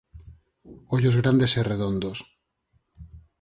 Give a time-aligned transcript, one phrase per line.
[0.95, 2.19] Ollos grandes e redondos.